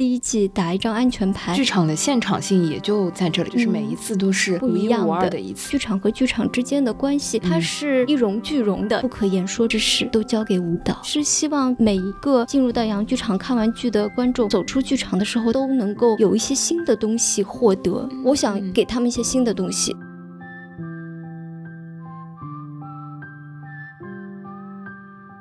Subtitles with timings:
[0.00, 1.54] 第一季打一张安全牌。
[1.54, 5.70] 剧场的现场性也就在这里，就是每一次都是不一无二的一次。
[5.70, 10.98] 剧场和剧场之间的关系，它是一荣俱荣的，不可言说之事都交给舞蹈。
[11.02, 18.08] 是希望每一个进入到洋剧场看完剧的观众，走出剧场的时候都能够有一些新的东西获得。
[18.24, 19.94] 我想给他们一些新的东西。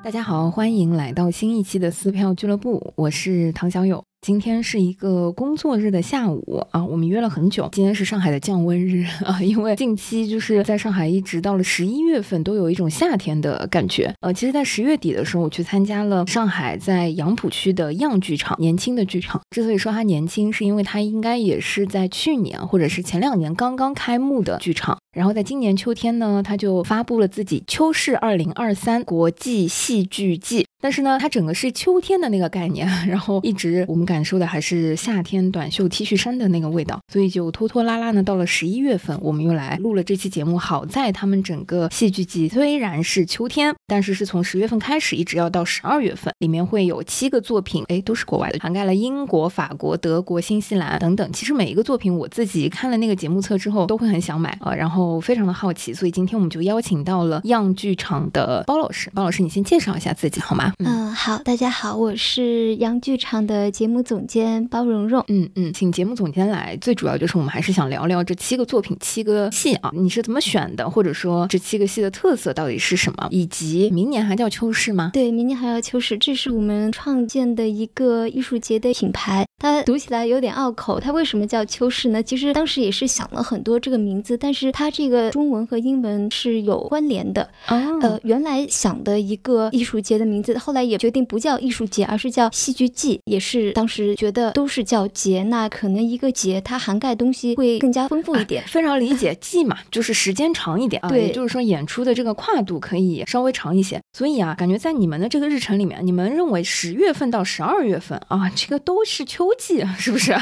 [0.03, 4.03] 大家好，欢迎来到新一期的撕票俱乐部，我是唐小友。
[4.21, 7.69] 今天是一个工作日的下午啊，我们约了很久。
[7.71, 14.13] 今天是上海的降温日啊，因为近期就是在上海一直到了十一月份都有一种夏天的感觉。
[14.19, 19.41] 呃，其实，在十月底的时候，我去参加了上海在杨浦区的样剧场，年轻的剧场。
[19.51, 24.97] 之所以说它年轻，是因为它应该也是在去年或者是前两年刚刚开幕的剧场。
[25.11, 30.65] 然后在今年秋天呢，他就发布了自己秋市二零二三国际戏剧季。
[30.81, 40.57] 但是呢，它整个是秋天的那个概念， 然后一直我们感受的还是夏天短袖 T 恤衫的那个味道，所以就拖拖拉拉呢，到了十一月份，我们又来录了这期节目。
[40.57, 51.29] 好在他们整个戏剧季虽然是秋天，但是是从十月份开始，一直要到十二月份，里面会有七个作品，哎，都是国外的，涵盖了英国、法国、德国、新西兰等等。
[51.33, 60.73] 其实每一个作品，我自己看了那个节目册之后，都会很想买啊，然后非常的好奇，所以今天我们就邀请到了样剧场的包老师，包老师，你先介绍一下自己好吗？
[60.79, 65.23] 嗯，好，大家好，我是样剧场的节目总监包蓉蓉。
[65.27, 70.89] 嗯嗯，请节目总监来，最主要就是我们还是想聊聊这七个作品、七个戏啊，你是怎么选的？
[70.89, 73.27] 或者说这七个戏的特色到底是什么？
[73.31, 75.11] 以及明年还叫秋市吗？
[75.13, 79.45] 对，明年还要秋市，这是我们创建的一个艺术节的品牌。
[79.59, 82.23] 它读起来有点拗口，它为什么叫秋市呢？
[82.23, 87.43] 其实当时也是想了很多这个名字，但是它这个中文和英文是有关联的。
[87.67, 98.63] 哦，呃，原来想的一个艺术节的名字，后来也决定不叫艺术节，而是叫戏剧季，也是当时觉得都是叫节，那可能一个节它涵盖东西会更加丰富一点。
[98.67, 104.01] 非常理解，季嘛，就是时间长一点啊，对也就是说演出的这个跨度可以稍微长一些。
[104.13, 110.35] 所以啊，感觉在你们的这个日程里面，你们认为十月份到十二月份啊，这个都是秋季啊， 是不是？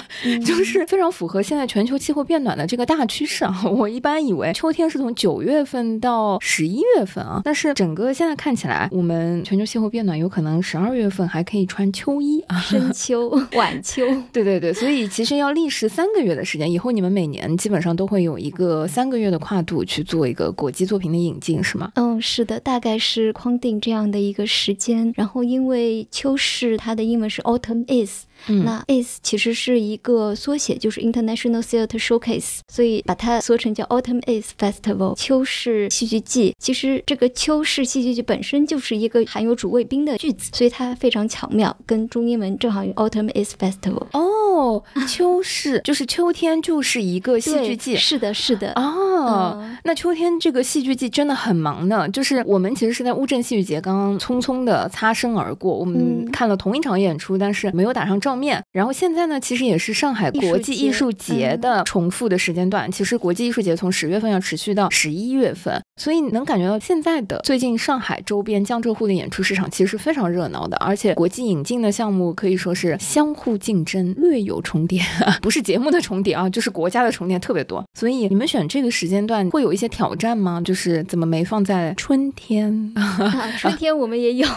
[0.44, 3.64] 就是非常符合现在全球气候变暖的这个大趋势啊。
[3.70, 12.58] 我一般以为秋天是从九月份到十一月份啊，但是整个现在看起来，我们全球气候变暖有可能十二月份还可以穿秋衣啊。
[12.60, 21.92] 深 秋、晚秋，对对对，所以其实要历时三个月的时间，以后你们每年基本上都会有一个三个月的跨度去做一个国际作品的引进，是吗？
[21.96, 25.14] 嗯，是的，大概是框定这样的一个时间。
[25.16, 36.54] 然后因为秋是它的英文是 Autumn is，、嗯那 is 其实是一个缩写，就是 International Theatre Showcase，所以把它缩成叫 Autumn is Festival，秋市戏剧季。
[36.60, 44.08] 其实这个秋市戏剧季本身就是一个含有主谓宾的句子，所以它非常巧妙，跟中英文正好有 Autumn is Festival。
[44.14, 47.96] 哦，秋市 就是秋天，就是一个戏剧季。
[47.96, 48.72] 是的，是的。
[48.74, 52.08] 哦，嗯那秋天这个戏剧季真的很忙呢。
[52.10, 58.62] 就是我们其实是在乌镇戏剧节刚刚匆匆的擦身而过，我们嗯看了同一场演出，但是没有打上照面。
[58.72, 62.92] 然后现在呢，其实也是上海国际艺术节的重复的时间段。
[62.92, 75.02] 其实国际艺术节从十月份要持续到十一月份，所以能感觉到现在的最近上海周边江浙沪的演出市场其实是非常热闹的，而且国际引进的项目可以说是相互竞争，略有重叠，
[75.42, 77.84] 不是节目的重叠啊，就是国家的重叠特别多。
[77.98, 80.62] 所以你们选这个时间段会有一些挑战吗？
[80.64, 82.92] 就是怎么没放在春天？
[82.96, 84.48] 啊，春天我们也有，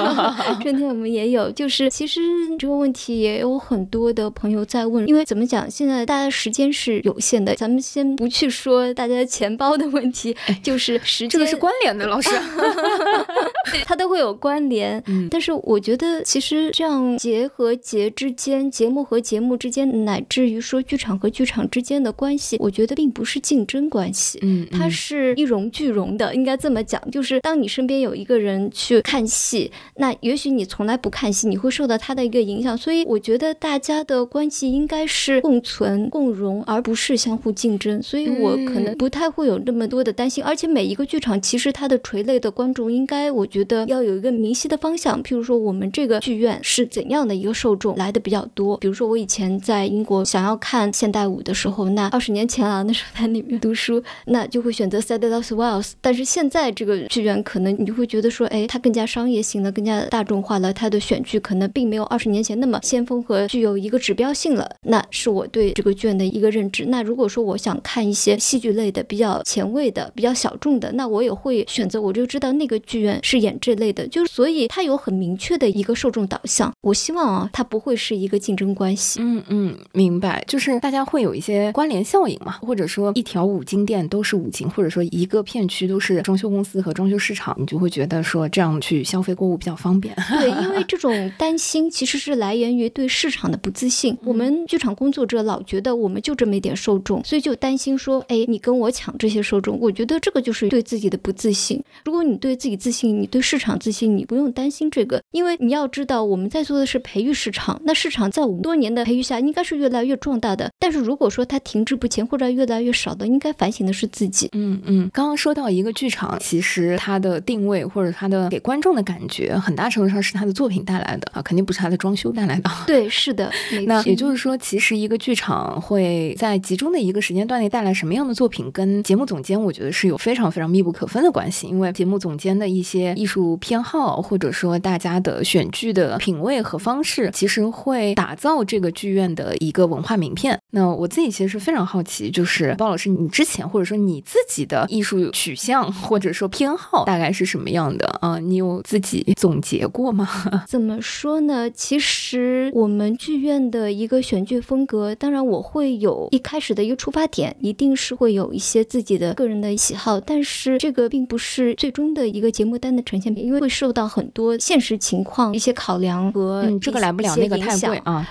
[0.60, 1.50] 春天我们也有。
[1.52, 2.20] 就是其实
[2.58, 12.30] 这个问题也有很多的朋友在问，因为怎么讲，现在大家时间是有限的，咱们先不去说大家钱包的问题，就是时间，这个是关联的，老师。
[13.86, 15.02] 它都会有关联。
[15.06, 24.38] 嗯但是我觉得，其实这样节和节之间，节目和节目之间，乃至于说剧场和剧场之间的关系，我觉得并不是竞争关系。
[24.42, 27.00] 嗯，它是一荣俱荣的，应该这么讲。
[27.10, 32.76] 就是当你身边有一个人去看戏，那也许你从来不看戏，你会受到他的一个影响。
[32.76, 38.02] 所以我觉得大家的关系应该是共存共荣，而不是相互竞争。
[38.02, 40.44] 所以我可能不太会有那么多的担心。
[40.44, 45.22] 而且每一个剧场其实它的垂类的观众，应该我觉得要有一个明晰的方向。
[45.22, 48.76] 譬如说我们这个剧院是怎样的一个受众来的比较多。
[48.76, 54.02] 比如说我以前在英国想要看现代舞的时候，那二十年前啊，那时候在那边读书。
[54.26, 55.92] 那就会选择 s a d l o s Wells。
[56.02, 64.68] 但是现在这个剧院可能你就会觉得说，哎，它更加商业性了，更加大众化了，它的选剧可能并没有二十年前那么先锋和具有一个指标性了。
[64.82, 66.86] 那是我对这个剧院的一个认知。
[66.86, 72.00] 那如果说我想看一些戏剧类的、比较前卫的、比较小众的，那我也会选择。
[72.00, 76.72] 我就知道那个剧院是演这类的，就是所以它有很明确的一个受众导向。
[76.82, 79.20] 我希望啊，它不会是一个竞争关系。
[79.22, 90.14] 嗯嗯，明白，就是大家会有一些关联效应嘛，或者说一条五金店都是五金，或者说一个片区都是装修公司和装修市场，你就会觉得说这样去消费购物比较方便。
[90.38, 94.16] 对，因为 这种担心其实是来源于对市场的不自信。
[94.24, 101.82] 我们剧场工作者老觉得我们就这么一点受众，所以就担心说，哎，你跟我抢这些受众，我觉得这个就是对自己的不自信。
[102.04, 110.70] 如果你对自己自信，你对市场自信，你不用担心这个，因为你要知道我们在做的是培育市场，那市场在我们多年的培育下，应该是越来越壮大的。
[110.78, 114.48] 但是如果说它停滞不前或者越来越少的，应该反省的是自己。
[114.52, 122.70] 嗯嗯，刚刚说到一个剧场，其实它的定位或者它的给观众的感觉，很大程度上是它的作品带来的啊，肯定不是它的装修带来的。
[122.86, 123.50] 对， 是的。
[123.86, 140.60] 那也就是说，其实一个剧场会在集中的一个时间段内带来什么样的作品，跟节目总监我觉得是有非常非常密不可分的关系，因为节目总监的一些艺术偏好，或者说大家的选剧的品味和方式，其实会打造这个剧院的一个文化名片。
[140.72, 148.38] 那我自己其实是非常好奇，就是包老师，你之前或者说你自己的艺术取向或者说偏好大概是什么样的啊？
[148.38, 150.28] 你有自己总结过吗？
[150.68, 151.70] 怎么说呢？
[151.70, 168.26] 其实我们剧院的一个选剧风格，当然我会有一开始的一个出发点，一定是会有一些自己的个人的喜好，但是这个并不是最终的一个节目单的呈现，因为会受到很多现实情况一些考量和这个来不了那个太贵啊。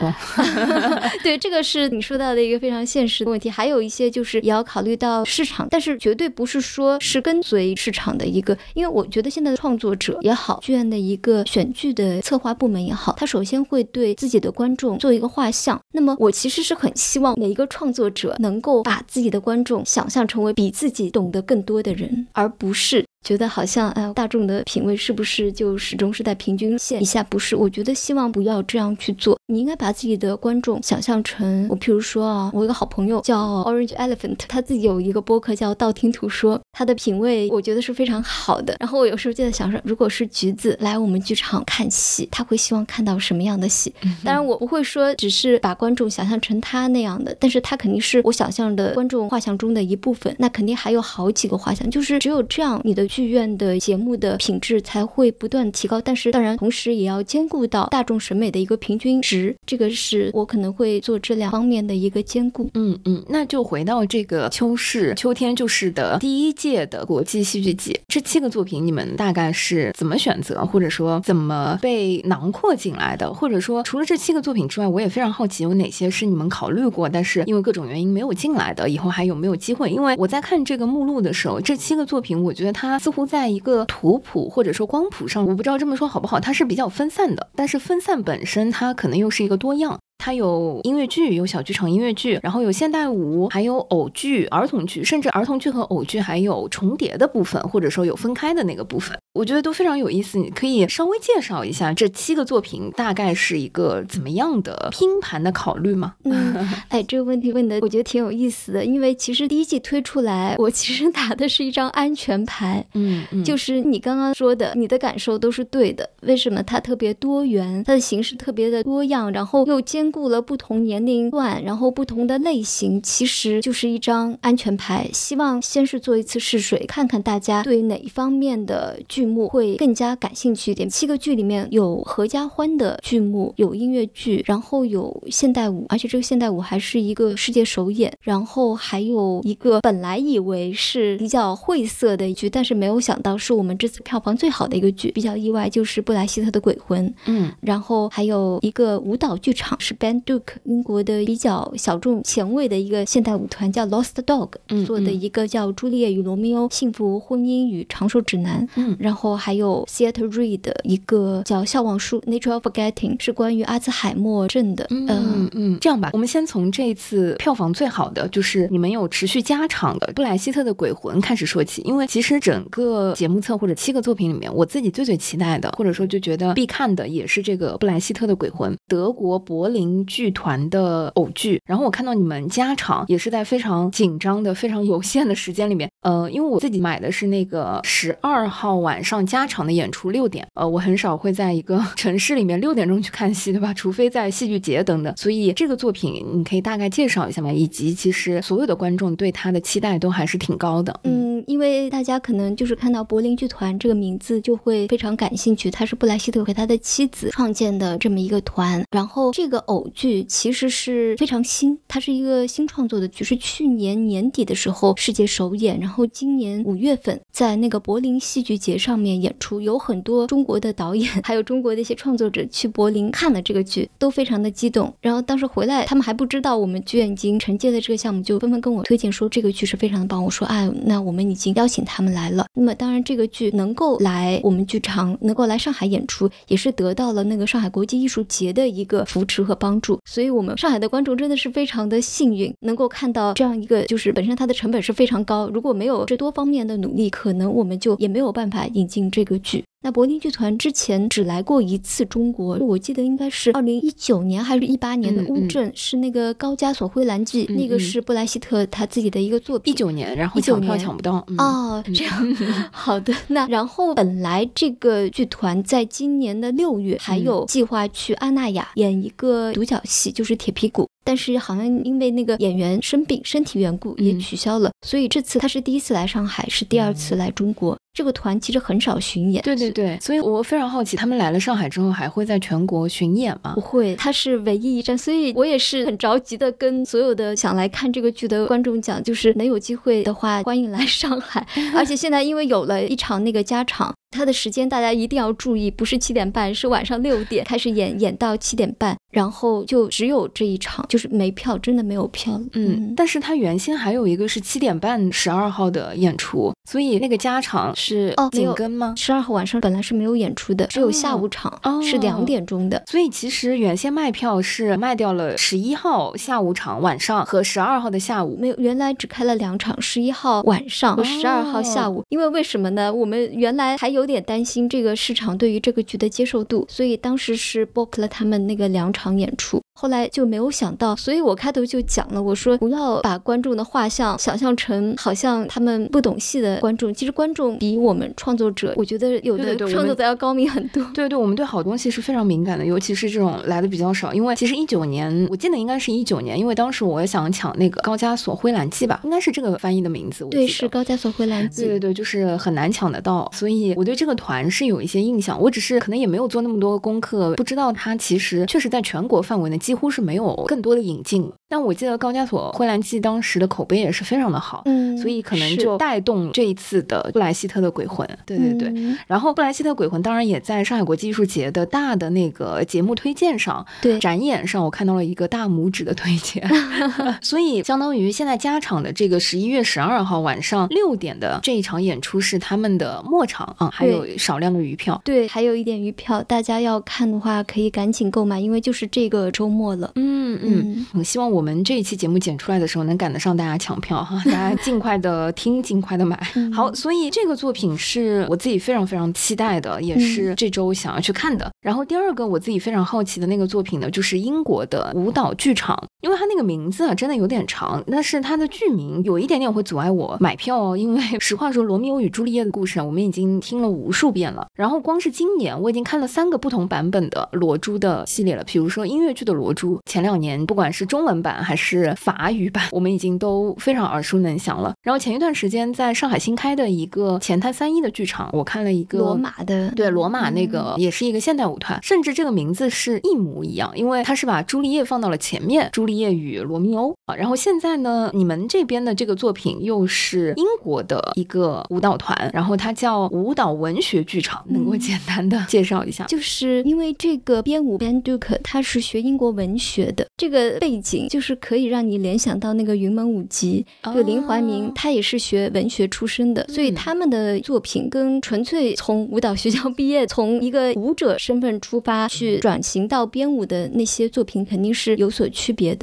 [1.23, 2.33] 对，这个是你说到。
[2.33, 15.79] 的一个非常现实的问题，还有一些就是也要考虑到市场，但是绝对不是说是跟随市场的一个，因为我觉得现在的创作者也好，剧院的一个选剧的策划部门也好，他首先会对自己的观众做一个画像。
[15.93, 23.05] 那么我其实是很希望每一个创作者能够把自己的观众想象成为比自己懂得更多的人，而不是。
[23.23, 27.23] 觉得好像，哎，大众的品味是不是就始终是在平均线以下？
[27.23, 29.39] 不是，我觉得希望不要这样去做。
[29.47, 38.75] 你应该把自己的观众想象成我，譬如说啊，我有个好朋友叫 Orange Elephant，他自己有一个播客叫道听途说，他的品味我觉得是非常好的。
[38.79, 43.93] 然后我有时候就在想说，如果是橘子来我们剧场看戏，他会希望看到什么样的戏？
[44.25, 50.35] 当然，我不会说只是把观众想象成他那样的，但是他肯定是我想象的观众画像中的一部分。
[50.37, 53.07] 那肯定还有好几个画像，就是只有这样，你的。
[53.13, 62.67] 剧院的节目的品质才会不断提高，但是当然同时也要兼顾到大众审美的一个平均值，这个是我可能会做这两方面的一个兼顾。
[62.73, 73.31] 嗯嗯，那就回到这个秋市秋天就是的第一届的国际戏剧节，这七个作品你们大概是怎么选择，或者说怎么被囊括进来的？
[73.31, 79.91] 或者说除了这七个作品之外，我也非常好奇有哪些是你们考虑过，但是因为各种原因没有进来的，以后还有没有机会？
[79.91, 82.99] 因为我在看这个目录的时候，这七个作品，我觉得它。
[83.03, 89.99] 似乎在一个图谱或者说光谱上，我不知道这么说好不好，它是比较分散的，但是分散本身它可能又是一个多样。
[90.23, 100.37] 它有音乐剧，有小剧场音乐剧，然后有现代舞，还有偶剧、儿童剧，甚至儿童剧和偶剧还有重叠的部分，或者说有分开的那个部分，我觉得都非常有意思。
[100.37, 106.13] 你可以稍微介绍一下这七个作品大概是一个怎么样的拼盘的考虑吗？
[106.23, 106.55] 嗯，
[106.87, 116.09] 哎，这个问题问的我觉得挺有意思的，因为其实第一季推出来，我其实打的是一张安全牌，嗯嗯，就是你刚刚说的，你的感受都是对的。
[116.21, 125.09] 为什么它特别多元，它的形式特别的多样，然后又兼顾了不同年龄段，然后不同的类型，其实就是一张安全牌。
[125.11, 130.87] 希望先是做一次试水，看看大家对哪一方面的剧目会更加感兴趣一点。
[130.87, 138.13] 七个剧里面有合家欢的剧目，有音乐剧，然后有现代舞，而且这个现代舞还是一个世界首演。
[138.21, 147.11] 然后还有一个本来以为是比较晦涩的一剧，但是没有想到是我们这次票房最好的一个剧，比较意外就是布莱希特的鬼魂。
[147.25, 149.95] 嗯，然后还有一个舞蹈剧场是。
[150.03, 154.49] Ben Duke，英国的比较小众前卫的一个现代舞团叫 Lost Dog
[154.85, 158.67] 做的一个叫《朱丽叶与罗密欧：幸福婚姻与长寿指南》。
[158.75, 164.85] 嗯，然后还有 Theatre Read 的一个叫《笑忘书》（Nature of Forgetting），是关于阿兹海默症的。
[164.89, 171.81] 嗯嗯，这样吧，我们先从这次票房最好的，就是你们有持续加场的布莱希特的《鬼魂》开始说起。
[171.83, 178.69] 因为其实整个节目册或者七个作品里面，我自己最最期待的，或者说就觉得必看的，也是这个布莱希特的《鬼魂》。
[178.89, 179.92] 德国柏林。
[180.05, 181.61] 剧团的偶剧。
[181.65, 185.89] 然后我看到你们加场也是在非常紧张的、非常有限的时间里面。
[186.01, 190.45] 呃，因为我自己买的是那个十二号晚上加场的演出，六点。
[190.55, 193.73] 呃，我很少会在一个城市里面六点钟去看戏，对吧？
[193.75, 195.13] 除非在戏剧节等等。
[195.17, 197.51] 所以这个作品你可以大概介绍一下吗？
[197.51, 200.99] 以及其实所有的观众对他的期待都还是挺高的。
[201.03, 208.83] 嗯，因为大家可能就是看到柏林剧团这个名字就会非常感兴趣，他是布莱希特和他的妻子创建的这么一个团。
[208.91, 224.93] 然后这个偶偶剧其实是非常新，它是一个新创作的剧，是去年年底的时候世界首演，然后今年五月份在那个柏林戏剧节上面演出，有很多中国的导演 还有中国的一些创作者去柏林看了这个剧，都非常的激动。
[225.01, 230.23] 然后当时回来，他们还不知道我们剧院已经承接了这个项目，就纷纷跟我推荐说这个剧是非常的棒。
[230.23, 232.45] 我说，哎，那我们已经邀请他们来了。
[232.53, 239.97] 那么当然，这个剧能够来我们剧场，能够来上海演出，也是得到了那个上海国际艺术节的一个扶持和帮助。
[240.03, 249.63] 所以，我们上海的观众真的是非常的幸运，能够看到这样一个，就是本身它的成本是非常高，如果没有这多方面的努力，可能我们就也没有办法引进这个剧。
[249.83, 259.73] 那柏林剧团之前只来过一次中国，我记得应该是二零一九年还是一八年的乌镇，是那个高加索灰蓝记，那个是布莱希特他自己的一个作品。
[259.73, 261.15] 一九年，然后抢票抢不到。
[261.37, 262.35] 哦，这样，
[262.71, 263.13] 好的。
[263.27, 270.87] 那然后本来这个剧团在今年的六月还有计划去阿那亚演一个独角戏，就是铁皮鼓。
[271.05, 277.77] 但是好像因为那个演员生病身体缘故也取消了，所以这次他是第一次来上海，是第二次来中国。
[277.95, 283.53] 这个团其实很少巡演，对对对，所以我非常好奇，他们来了上海之后还会在全国巡演吗？
[283.53, 291.45] 不会，他是唯一一站，所以我也是很着急的跟所有的想来看这个剧的观众讲，就是能有机会的话，欢迎来上海。
[291.75, 293.93] 而且现在因为有了一场那个加场。
[294.13, 302.39] 它的时间大家一定要注意，不是七点半，是晚上六点开始演，演到七点半，然后就只有这一场，就是没票，真的没有票。
[302.53, 308.93] 嗯，但是它原先还有一个是七点半十二号的演出，所以那个加场是哦紧跟吗？
[308.95, 312.83] 十二号晚上本来是没有演出的，只有下午场，是两点钟的。
[312.87, 322.03] 所以其实原先卖票是卖掉了十一号下午场晚上和十二号的下午，没有，原来只开了两场，十一号晚上和十二号下午。
[322.09, 322.93] 因为为什么呢？
[322.93, 324.02] 我们原来还有。
[324.03, 329.61] 有点担心这个市场对于这个剧的接受度，所以当时是 book 了他们那个两场演出。
[329.83, 336.93] 后来就没有想到，所以我开头就讲了，我说不要把观众的画像想象成好像他们不懂戏的观众。
[336.93, 340.81] 其实观众比我们创作者，我觉得有的创作者要高明很多。
[340.93, 344.13] 对对，我们对好东西是非常敏感的，尤其是这种来的比较少。
[344.13, 350.25] 因为其实一九年，我记得应该是一九年，因为当时我也想抢那个高加索灰蓝记吧，应该是这个翻译的名字。
[350.31, 351.63] 对，是高加索灰蓝记。
[351.63, 355.37] 对对对，就是很难抢得到，所以我对这个团是有一些印象。
[355.41, 360.45] 我只是可能也没有做那么多功课，不知道它其实确实在全国范围内几乎是没有。
[360.47, 368.73] 更多的引进，但我记得高加索灰蓝记当时的口碑也是非常的好，嗯，所以可能就带动这一次的布莱希特的鬼魂，对对对。
[369.05, 373.99] 然后布莱希特鬼魂当然也在上海国际艺术节的大的那个节目推荐上，对。
[373.99, 376.43] 展演上我看到了一个大拇指的推荐，
[377.21, 390.23] 所以相当于现在加场的这个十一月十二号晚上六点的这一场演出是他们的末场啊，还有少量的余票，对，还有一点余票，大家要看的话可以赶紧购买，因为就是这个周末了，嗯。
[390.41, 396.19] 嗯嗯，希望我们这一期节目剪出来的时候能赶得上大家抢票哈， 大家尽快的听，尽快的买。
[396.51, 401.51] 好，所以这个作品是我自己非常非常期待的，也是这周想要去看的。
[401.61, 410.77] 然后第二个我自己非常好奇的那个作品呢，就是英国的舞蹈剧场，因为它那个名字啊真的有点长，但是它的剧名有一点点会阻碍我买票哦。
[410.77, 414.45] 因为 实话说，《罗密欧与朱丽叶》的故事啊，我们已经听了无数遍了。
[414.53, 420.43] 然后光是今年我已经看了三个不同版本的《罗珠》的系列了，比如说音乐剧的《罗珠》，前两年。
[420.45, 424.73] 不管是中文版还是法语版，我们已经都非常耳熟能详了。
[424.81, 437.15] 然后前一段时间在上海新开的一个前滩三一的剧场，我看了一个罗马的，对罗马那个也是一个现代舞团，甚至这个名字是一模一样，因为它是把朱丽叶放到了前面，朱丽叶与罗密欧啊。
[437.15, 446.05] 然后现在呢，你们这边的这个作品又是英国的一个舞蹈团，然后它叫舞蹈文学剧场，能够简单的介绍一下？
[446.05, 450.05] 就是因为这个编舞编 Duke 他是学英国文学的。
[450.17, 465.82] 这个背景就是可以让你联想到那个云门舞集，就林怀民，他也是学文学出身的，所以他们的作品跟纯粹从舞蹈学校毕业，从一个舞者身份出发去转型到编舞的那些作品肯定是有所区别的。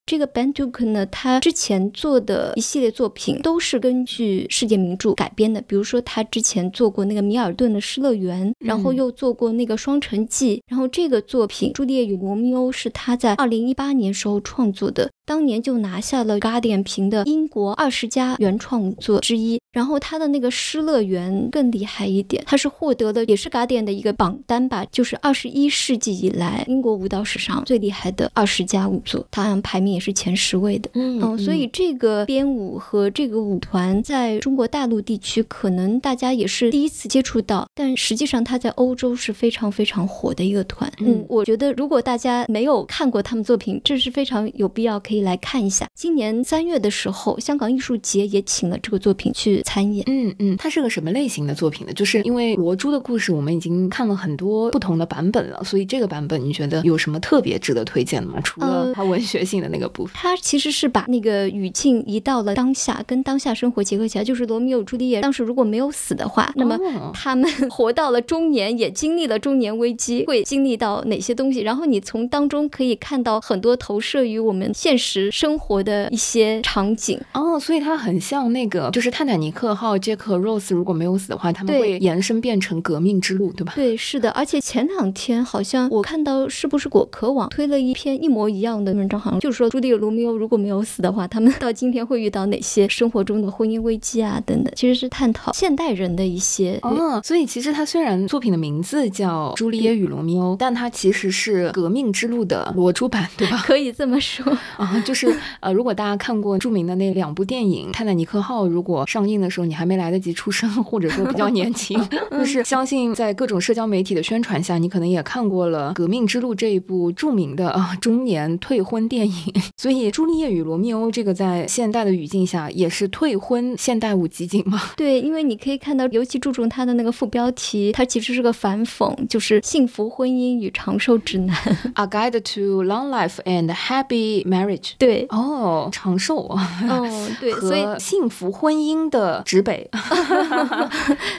[0.05, 15.09] 这个 Ben Duke 呢，他之前做的一系列作品都是根据世界名著改编的，比如说他之前做过那个米尔顿的《失乐园》，然后又做过那个《双城记》，然后这个作品《朱丽叶与罗密欧》是他在二零一八年时候创作的。
[15.23, 30.89] 当年就拿下了 Guardian 评的英国二十佳原创作之一，然后他的那个《失乐园》更厉害一点，他是获得了也是 Guardian 的一个榜单吧，就是二十一世纪以来英国舞蹈史上最厉害的二十佳舞作，他好像排名也是前十位的。
[30.95, 40.91] 嗯，所以这个编舞和这个舞团在中国大陆地区可能大家也是第一次接触到，但实际上它在欧洲是非常非常火的一个团。
[40.99, 45.21] 嗯，我觉得如果大家没有看过他们作品，这是非常有必要可以。
[45.21, 50.03] 来看一下，今年三月的时候，香港艺术节也请了这个作品去参演。
[50.07, 51.93] 嗯嗯，它是个什么类型的作品呢？
[51.93, 58.39] 就是因为罗珠的故事，我们已经看了很多不同的版本了，所以这个版本你觉得有什么特别值得推荐的吗？
[58.43, 64.23] 除了它文学性的那个部分，它其实是把那个语境移到了当下，跟当下生活结合起来。
[64.23, 66.77] 就是罗密欧朱丽叶当时如果没有死的话，那么
[67.13, 71.61] 他们活到了中年，也经历了中年危机，会经历到哪些东西？
[71.61, 75.29] 然后你从当中可以看到很多投射于我们现实。
[75.31, 83.73] 生活的一些场景哦，所以它很像那个，就是泰坦尼克号杰克 Rose 如果没有死的话，他们会延伸变成革命之路，对吧？
[83.75, 84.29] 对，是的。
[84.31, 97.21] 而且前两天好像我看到是不是果壳网推了一篇一模一样的文章，好像就是说朱迪尔·罗密欧如果没有死的话，他们到今天会遇到哪些生活中的婚姻危机啊等等，其实是探讨现代人的一些哦。
[97.23, 103.59] 所以其实它虽然作品的名字叫《朱丽叶与罗密欧》，但它其实是革命之路的罗珠版，对吧？
[103.65, 105.01] 可以这么说啊。
[105.05, 111.97] 就是呃，如果大家看过著名的那两部电影《泰坦尼克号》，如果上映的时候你还没来得及出生，或者说比较年轻，
[112.29, 119.60] 就是相信在各种社交媒体的宣传下，你可能也看过了《革命之路》这一部著名的啊中年退婚电影。
[119.77, 124.81] 所以《朱丽叶与罗密欧》这个在现代的语境下也是退婚现代舞集锦吗？
[124.97, 131.55] 对，因为你可以看到，尤其注重它的那个副标题，它其实是个反讽，就是《幸福婚姻与长寿指南》，
[131.95, 134.93] A Guide to Long Life and Happy Marriage。
[134.97, 139.89] 对哦，长寿啊哦，对，所以幸福婚姻的指北，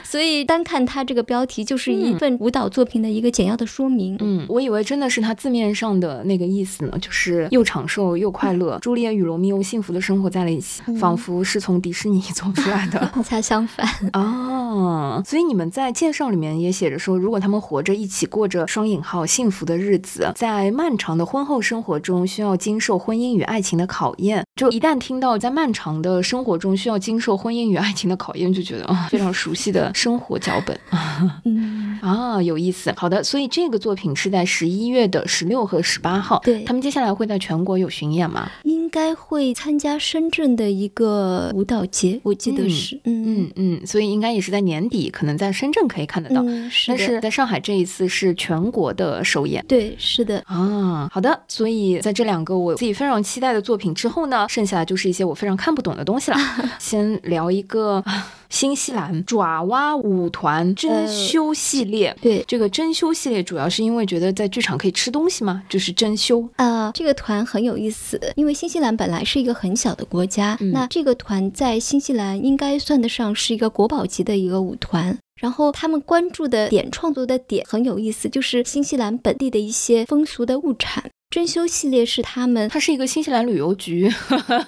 [0.03, 4.17] 所以单看它这个标题就是一份舞蹈作品的一个简要的说明。
[4.19, 12.99] 嗯，我以为真的是它字面上的那个意思呢，就是又长寿又快乐， 朱丽叶与罗密欧幸福的生活在了一起，仿佛是从迪士尼走出来的。
[13.15, 30.77] 恰恰相反 哦，所以你们在介绍里面也写着说，如果他们活着一起过着双引号幸福的日子，在漫长的婚后生活中需要经受婚姻与爱情的考验，就一旦听到在漫长的生活中需要经受婚姻与爱情的考验，就觉得啊，非常熟悉的生活脚本。
[31.45, 32.91] 嗯啊，有意思。
[32.97, 36.39] 好的，所以这个作品是在十一月的十六和十八号。
[36.43, 38.49] 对，他们接下来会在全国有巡演吗？
[38.93, 42.95] 应该会参加深圳的一个舞蹈节，我记得是。
[43.05, 46.45] 嗯嗯嗯，所以应该也是在年底，可能在深圳可以看得到。
[46.87, 49.65] 但是在上海这一次是全国的首演。
[49.67, 50.43] 对，是的。
[50.45, 51.41] 啊，好的。
[51.47, 56.37] 所以在这两个我自己非常期待的作品之后呢，剩下的就是一些我非常看不懂的东西了。
[56.77, 58.03] 先聊一个。
[58.49, 65.63] 新西兰爪哇舞团珍馐系列，对这个珍馐系列，主要是因为觉得在剧场可以吃东西吗？
[65.67, 75.17] 就是珍馐啊，这个团很有意思，因为新西兰本来是一个很小的国家，那这个团在新西兰应该算得上是一个国宝级的一个舞团。
[75.41, 81.09] 然后他们关注的点、创作的点很有意思，就是新西兰本地的一些风俗的物产。
[81.33, 84.07] 珍馐系列是他们，它是一个新西兰旅游局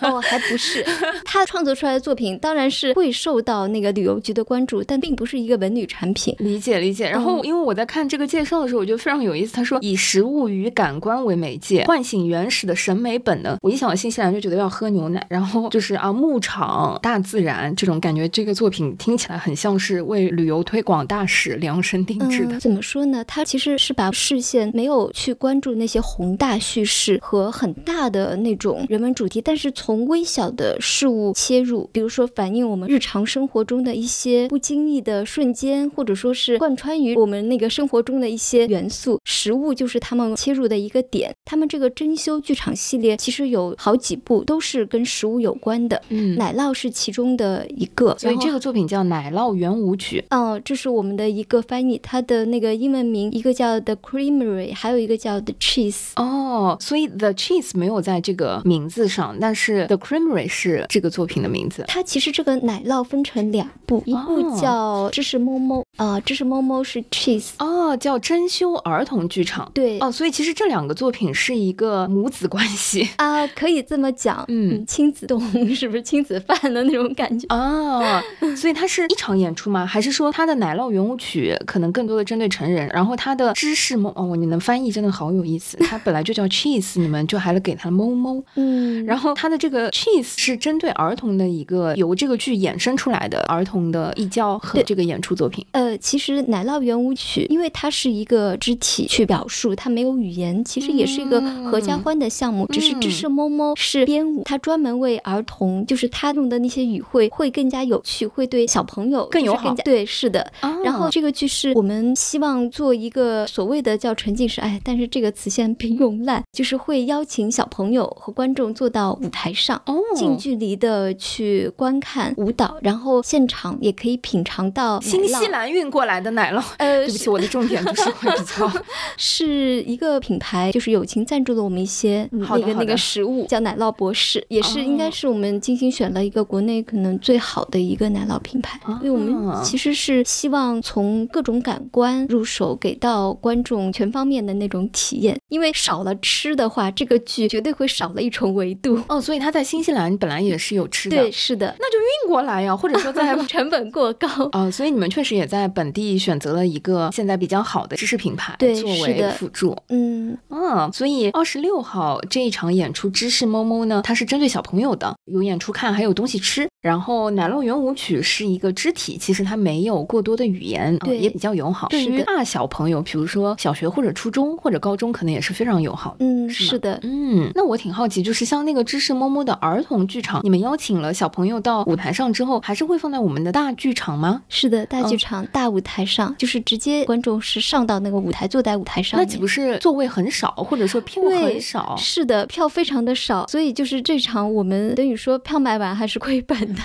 [0.01, 0.83] 哦，还不是
[1.23, 6.35] 他创作出来的作品，当然是会受到那个旅游局的关注，但并不是一个文旅产品。
[6.39, 7.07] 理解理解。
[7.07, 9.53] 然后因为我在看这个介绍的时候，我觉得非常有意思。
[9.53, 13.55] 他说以食物与感官为媒介，唤醒原始的审美本能。
[13.61, 18.27] 我一想到新西兰就觉得要喝牛奶，然后就是啊牧场、大自然这种感觉。
[18.29, 22.59] 这个作品听起来很像是为旅游推广大使量身定制的。
[22.59, 23.23] 怎么说呢？
[23.25, 26.54] 他其实是把视线没有去关注那些宏大。
[26.59, 41.33] 叙事和很大的那种人文主题，但是从微小的事物切入，比如说反映我们日常生活中的一些不经意的瞬间，或者说是贯穿于我们那个生活中的一些元素，食物就是他们切入的一个点。
[41.45, 50.23] 他们这个珍馐剧场系列其实有好几部都是跟食物有关的，嗯，奶酪是其中的一个，所以这个作品叫《奶酪圆舞曲》。
[50.35, 56.11] 哦，这是我们的一个翻译，它的那个英文名一个叫 The Creamery，还有一个叫 The Cheese。
[56.15, 56.44] 哦。
[56.45, 61.83] 哦，所以 The Cheese 没有在这个名字上，但是 The Creamery 是这个作品的名字。
[61.87, 69.71] 它其实这个奶酪分成两部，一部叫芝士猫猫，啊，芝士猫猫是 Cheese，哦，叫珍馐儿童剧场。
[69.73, 75.39] 对，哦，所以其实这两个作品是一个母子关系 啊，可以这么讲，嗯，亲子动
[75.73, 78.21] 是不是亲子饭的那种感觉啊？
[78.55, 79.85] 所以它是一场演出吗？
[79.85, 95.65] 还是说它的奶酪圆舞曲可能更多的针对成人，然后它的芝士猫哦，你能翻译真的好有意思，它本来就叫 cheese，你们就还给它猫猫，嗯，然后它的这个 cheese 是针对儿童的一个由这个剧衍生出来的儿童的艺教和这个演出作品。
[95.71, 102.65] 呃，其实奶酪圆舞曲，因为它是一个肢体去表述，它没有语言，其实也是一个合家欢的项目。
[102.67, 109.73] 只是只是猫猫是编舞，它专门为儿童，就是它用的那些语汇会更加有趣，会对小朋友更友好。
[109.85, 110.51] 对，是的。
[110.83, 126.63] 然后这个剧是我们希望做一个所谓的叫沉浸式，哎，但是这个词现在被用烂，就是会邀请小朋友和观众坐到舞台上，哦近距离的去观看舞蹈，然后现场也可以品尝到新西兰运过来的奶酪。
[126.77, 128.71] 呃，对不起，我的重点不是会比较
[129.17, 145.37] 是一个品牌，就是友情赞助了我们一些那个那个食物，叫奶酪博士，也是应该是我们精心选了一个国内可能最好的一个奶酪品牌，因为我们其实是希望从各种感官入手，给到观众全方面的那种体验。
[145.49, 148.97] 因为少了吃的话，这个剧绝对会少了一重维度。
[149.09, 159.75] 哦，所以他在新西兰本来也是有吃的，对，是的，那就运过来呀，或者说在 成本过高啊， 所以你们确实也在本地选择了一个现在比较好的知识品牌作为辅助。
[159.89, 166.67] 嗯嗯，所以二十六号这一场演出知识猫猫呢，它是针对小朋友的，有演出看，还有东西吃。
[166.81, 171.87] 然后奶酪圆舞曲是一个肢体，其实它没有过多的语言，对，也比较友好。
[171.87, 176.15] 对于大小朋友，比如说小学或者初中或者高中，可能也是非常友好。
[176.19, 177.51] 嗯，是的，嗯。
[177.55, 184.41] 那我挺好奇，就是像那个知识摸摸的儿童剧场，你们邀请了小朋友到舞台上之后，还是会放在我们的大剧场吗？
[184.49, 189.19] 是的，大剧场大舞台上，就是直接观众是上到那个舞台，坐在舞台上。
[189.19, 191.95] 那岂不是座位很少，或者说票很少？
[191.99, 196.81] 是的，票非常的少，所以就是这场我们等于说票卖完还是亏本的。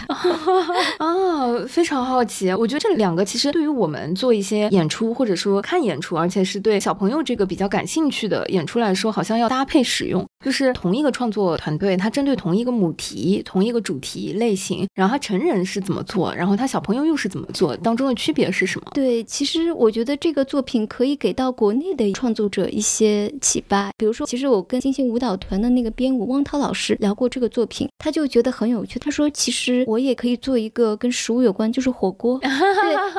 [0.98, 2.52] 啊，非常好奇。
[2.52, 10.26] 我觉得这两个其实对于我们做一些演出，或者说看演出，而且是对小朋友这个比较感兴趣的演出来说，好像要搭配使用。
[10.44, 18.90] 就是同一个创作团队，它针对同一个母题、同一个主题类型，然后他成人是怎么做，然后他小朋友又是怎么做，当中的区别是什么？
[18.94, 23.90] 对，其实我觉得这个作品可以给到国内的创作者一些启发。
[23.98, 28.98] 比如说，其实我跟星星舞蹈团的那个编舞汪涛老师聊过这个作品，他就觉得很有趣。
[28.98, 32.38] 他说，其实我也可以做一个跟食物有关，就是火锅。
[32.38, 32.48] 对，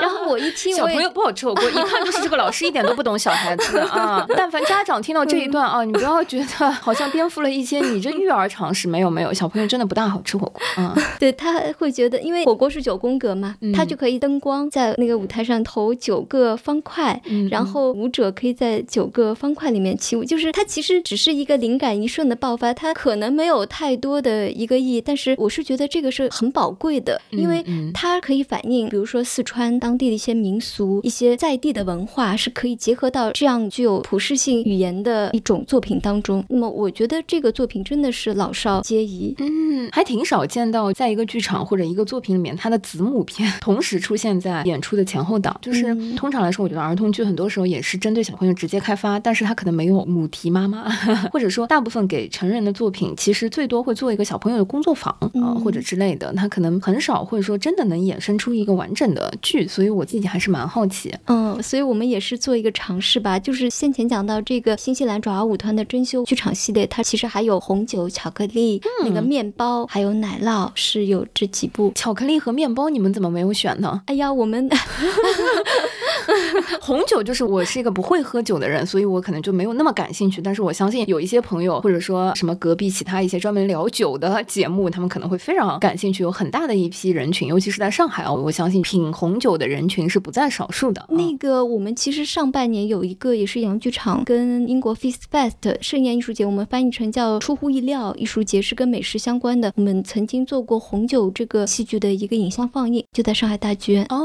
[0.01, 4.25] 然后我一听， 小朋友不好吃火锅，一看就是这个老师一点都不懂小孩子啊。
[4.35, 7.11] 但凡家长听到这一段啊，你不要觉得好像。
[7.11, 10.61] 颠覆了一些你这育儿常识，没有没有，小朋友真的不大好吃火锅。
[10.77, 27.61] 嗯， 对他会觉得，因为火锅是九宫格嘛，他就可以灯光在那个舞台上投九个方块，然后舞者可以在九个方块里面起舞，就是它其实只是一个灵感一瞬的爆发，它可能没有太多的一个意义，但是我是觉得这个是很宝贵的，因为
[27.93, 36.43] 它可以反映，比如说四川当地的一些民俗、一些在地的文化，是可以结合到这样具有普适性语言的一种作品当中。
[36.49, 37.21] 那么我觉得。
[37.27, 45.55] 这个作品真的是老少皆宜，嗯，还挺少见到在一个剧场或者一个作品里面，它的子母片同时出现在演出的前后档。
[45.61, 50.89] 就是通常来说，我觉得儿童剧很多时候也是针对小朋友直接开发，但是它可能没有母题妈妈，
[51.31, 59.67] 或者说大部分给成人的作品，其实最多会做一个小朋友的工作坊啊或者之类的，它可能很少会说真的能衍生出一个完整的剧。
[59.67, 63.37] 所以我自己还是蛮好奇，嗯，所以我们也是做一个尝试吧。
[63.37, 66.87] 就是先前讲到这个新西兰爪哇舞团的珍馐剧场系列。
[66.87, 71.91] 它其实还有红酒、巧克力、那个面包，还有奶酪，是有这几部。
[71.93, 74.01] 巧克力和面包，你们怎么没有选呢？
[74.05, 74.69] 哎呀，我们
[76.79, 80.41] 红酒就是我是一个不会喝酒的人，所以我可能就没有那么感兴趣。
[80.41, 86.23] 但是我相信有一些朋友，或者说什么隔壁其他一些专门聊酒的节目，他们可能会非常感兴趣。
[86.23, 91.03] 有很大的一批人群，尤其是在上海啊，我相信品红酒的人群是不在少数的。
[91.09, 96.81] 那个我们其实上半年有一个也是洋剧场跟英国 Feast Fest 盛宴艺术节，我们翻。
[96.81, 99.71] 译成叫出乎意料艺术节是跟美食相关的。
[99.75, 104.03] 我们曾经做过红酒这个戏剧的一个影像放映，就在上海大剧院。
[104.09, 104.17] 哦。